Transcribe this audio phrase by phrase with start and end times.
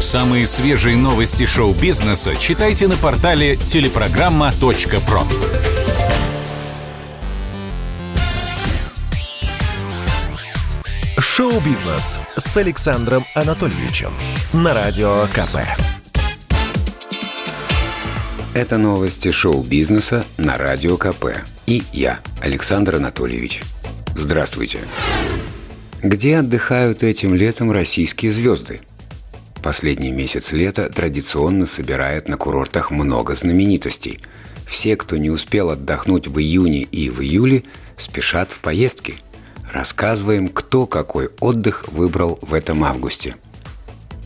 [0.00, 5.22] Самые свежие новости шоу-бизнеса читайте на портале телепрограмма.про.
[11.18, 14.14] Шоу-бизнес с Александром Анатольевичем
[14.52, 15.56] на Радио КП.
[18.54, 21.26] Это новости шоу-бизнеса на Радио КП.
[21.66, 23.62] И я, Александр Анатольевич.
[24.14, 24.78] Здравствуйте.
[26.04, 28.82] Где отдыхают этим летом российские звезды?
[29.64, 34.20] Последний месяц лета традиционно собирает на курортах много знаменитостей.
[34.66, 37.62] Все, кто не успел отдохнуть в июне и в июле,
[37.96, 39.14] спешат в поездки.
[39.72, 43.36] Рассказываем, кто какой отдых выбрал в этом августе.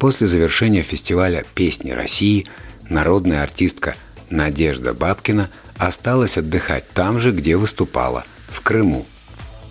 [0.00, 2.48] После завершения фестиваля «Песни России»
[2.88, 3.94] народная артистка
[4.30, 9.06] Надежда Бабкина осталась отдыхать там же, где выступала, в Крыму.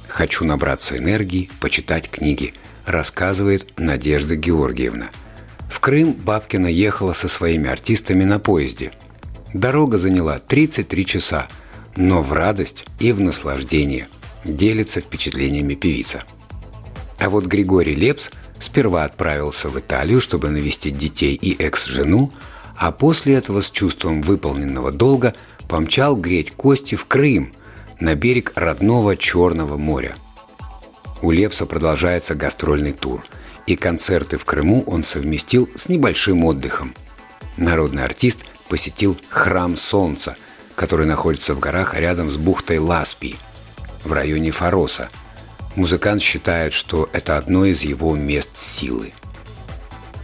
[0.08, 2.54] «Хочу набраться энергии, почитать книги»,
[2.86, 5.10] рассказывает Надежда Георгиевна–
[5.88, 8.91] Крым Бабкина ехала со своими артистами на поезде.
[9.54, 11.48] Дорога заняла 33 часа,
[11.96, 14.10] но в радость и в наслаждение
[14.43, 16.26] делится впечатлениями певица.
[17.20, 22.34] А вот Григорий Лепс сперва отправился в Италию, чтобы навестить детей и экс-жену,
[22.76, 25.35] а после этого с чувством выполненного долга
[25.70, 27.54] помчал греть кости в Крым,
[28.02, 30.18] на берег родного Черного моря.
[31.21, 33.26] У Лепса продолжается гастрольный тур–
[33.68, 36.96] и концерты в Крыму он совместил с небольшим отдыхом.
[37.57, 40.37] Народный артист посетил Храм Солнца,
[40.76, 43.35] который находится в горах рядом с бухтой Ласпи,
[44.04, 45.09] в районе Фароса.
[45.76, 49.13] Музыкант считает, что это одно из его мест силы.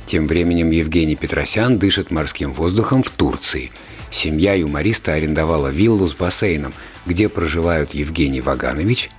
[0.05, 3.71] Тем временем Евгений Петросян дышит морским воздухом в Турции.
[4.09, 6.73] Семья юмориста арендовала виллу с бассейном,
[7.05, 9.09] где проживают Евгений Ваганович,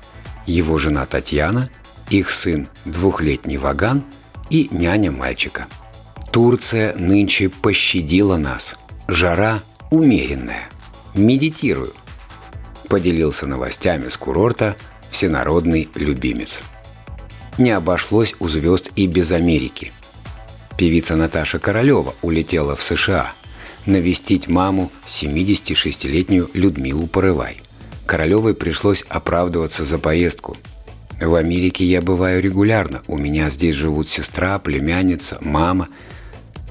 [0.47, 1.69] его жена Татьяна–
[2.11, 4.05] их сын– двухлетний Ваган
[4.51, 5.67] и няня мальчика.
[6.31, 8.77] Турция нынче пощадила нас.
[9.09, 10.69] Жара умеренная.
[11.15, 11.93] Медитирую.
[12.89, 14.77] Поделился новостями с курорта
[15.11, 16.63] всенародный любимец.
[17.57, 19.93] Не обошлось у звезд и без Америки.
[20.77, 23.33] Певица Наташа Королева улетела в США
[23.87, 27.61] навестить маму 76-летнюю Людмилу Порывай.
[28.07, 30.57] Королевой пришлось оправдываться за поездку–
[31.21, 33.03] в Америке я бываю регулярно.
[33.07, 35.89] У меня здесь живут сестра, племянница, мама.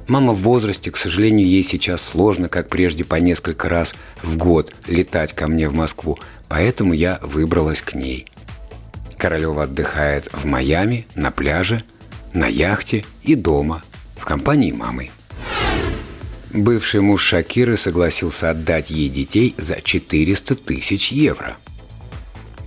[0.07, 4.73] Мама в возрасте, к сожалению, ей сейчас сложно, как прежде, по несколько раз в год
[4.85, 8.27] летать ко мне в Москву, поэтому я выбралась к ней.
[9.17, 11.83] Королева отдыхает в Майами, на пляже,
[12.33, 13.81] на яхте и дома,
[14.17, 15.09] в компании мамы.
[16.51, 21.57] Бывший муж Шакиры согласился отдать ей детей за 400 тысяч евро–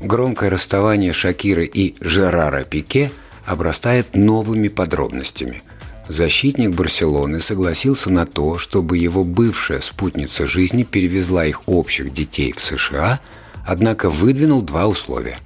[0.06, 3.10] Громкое расставание Шакиры и Жерара Пике
[3.44, 5.62] обрастает новыми подробностями.
[6.06, 12.60] Защитник Барселоны согласился на то, чтобы его бывшая спутница жизни перевезла их общих детей в
[12.60, 13.18] США,
[13.66, 15.40] однако выдвинул два условия.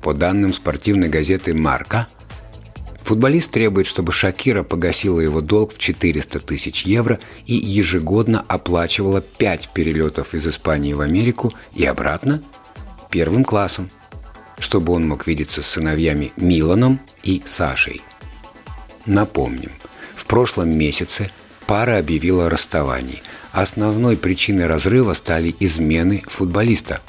[0.00, 2.06] По данным спортивной газеты «Марка»,
[3.02, 9.70] футболист требует, чтобы Шакира погасила его долг в 400 тысяч евро и ежегодно оплачивала 5
[9.74, 12.44] перелетов из Испании в Америку и обратно–
[13.12, 13.90] первым классом,
[14.58, 18.00] чтобы он мог видеться с сыновьями Миланом и Сашей.
[19.06, 19.70] Напомним,
[20.16, 21.30] в прошлом месяце
[21.66, 23.22] пара объявила о расставании.
[23.52, 27.02] Основной причиной разрыва стали измены футболиста.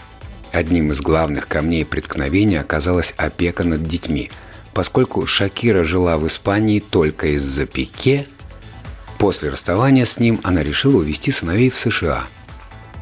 [0.52, 4.30] Одним из главных камней преткновения оказалась опека над детьми.
[4.74, 8.28] Поскольку Шакира жила в Испании только из-за Пике,
[9.18, 12.26] после расставания с ним она решила увезти сыновей в США.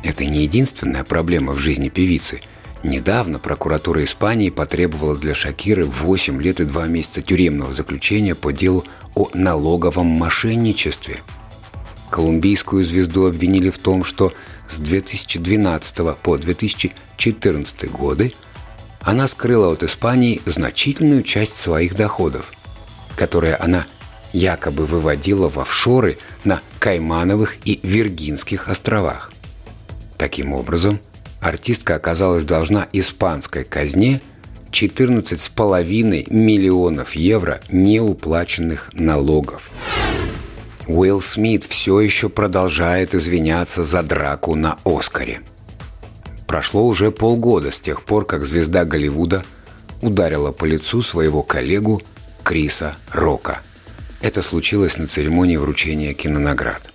[0.03, 2.41] Это не единственная проблема в жизни певицы–
[2.83, 8.83] Недавно прокуратура Испании потребовала для Шакиры 8 лет и 2 месяца тюремного заключения по делу
[9.13, 11.21] о налоговом мошенничестве.
[12.09, 14.33] Колумбийскую звезду обвинили в том, что
[14.67, 18.33] с 2012 по 2014 годы
[19.01, 22.51] она скрыла от Испании значительную часть своих доходов,
[23.15, 23.85] которые она
[24.33, 29.31] якобы выводила в офшоры на Каймановых и Виргинских островах.
[30.17, 30.99] Таким образом,
[31.41, 34.21] артистка оказалась должна испанской казне
[34.71, 39.71] 14,5 миллионов евро неуплаченных налогов.
[40.87, 45.41] Уилл Смит все еще продолжает извиняться за драку на «Оскаре».
[46.47, 49.43] Прошло уже полгода с тех пор, как звезда Голливуда
[50.01, 52.01] ударила по лицу своего коллегу
[52.43, 53.61] Криса Рока.
[54.21, 56.91] Это случилось на церемонии вручения кинонаград.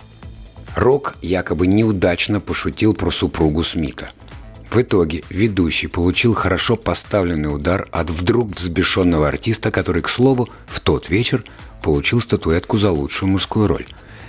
[0.75, 4.09] Рок якобы неудачно пошутил про супругу Смита–
[4.69, 10.79] В итоге ведущий получил хорошо поставленный удар от вдруг взбешенного артиста, который, к слову, в
[10.81, 11.43] тот вечер
[11.81, 13.85] получил статуэтку за лучшую мужскую роль.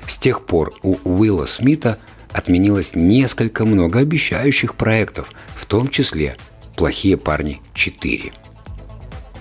[0.06, 1.98] С тех пор у Уилла Смита
[2.32, 6.36] отменилось несколько многообещающих проектов, в том числе
[6.76, 8.32] «Плохие парни 4».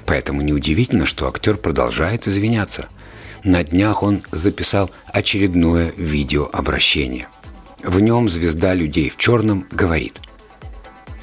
[0.07, 2.87] Поэтому неудивительно, что актер продолжает извиняться.
[3.43, 7.27] На днях он записал очередное видеообращение.
[7.83, 10.19] В нем звезда людей в черном говорит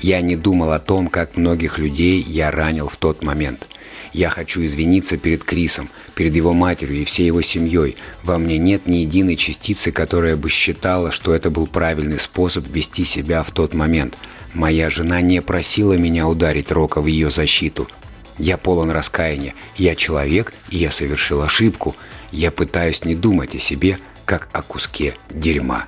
[0.05, 3.71] «Я не думал о том, как многих людей я ранил в тот момент.
[4.13, 7.97] Я хочу извиниться перед Крисом, перед его матерью и всей его семьей.
[8.23, 13.03] Во мне нет ни единой частицы, которая бы считала, что это был правильный способ вести
[13.07, 14.19] себя в тот момент.
[14.53, 17.89] Моя жена не просила меня ударить Рока в ее защиту.
[18.37, 19.55] Я полон раскаяния.
[19.75, 21.97] Я человек, и я совершил ошибку.
[22.31, 25.87] Я пытаюсь не думать о себе, как о куске дерьма.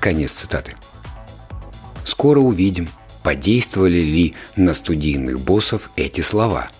[0.00, 0.74] Конец цитаты.
[2.06, 2.88] Скоро увидим,
[3.22, 6.70] подействовали ли на студийных боссов эти слова.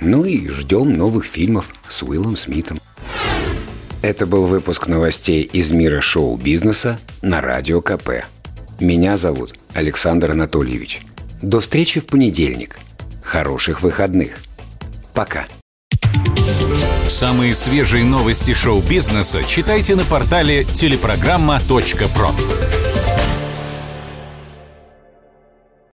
[0.00, 2.80] Ну и ждем новых фильмов с Уиллом Смитом.
[4.02, 8.24] Это был выпуск новостей из мира шоу-бизнеса на Радио КП.
[8.80, 11.02] Меня зовут Александр Анатольевич.
[11.42, 12.78] До встречи в понедельник–
[13.30, 14.38] Хороших выходных.
[15.14, 15.46] Пока.
[17.06, 22.89] Самые свежие новости шоу-бизнеса читайте на портале телепрограмма.про.